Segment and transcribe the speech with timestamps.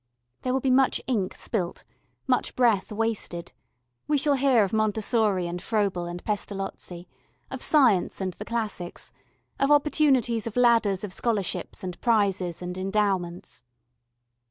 [0.41, 1.83] There will be much ink spilt,
[2.25, 3.53] much breath wasted;
[4.07, 7.07] we shall hear of Montessori and Froebel and Pestalozzi,
[7.51, 9.11] of Science and the Classics,
[9.59, 13.63] of opportunities of ladders of scholarships and prizes and endowments.